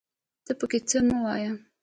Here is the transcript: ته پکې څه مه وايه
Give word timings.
ته 0.45 0.51
پکې 0.59 0.79
څه 0.89 0.97
مه 1.07 1.17
وايه 1.23 1.51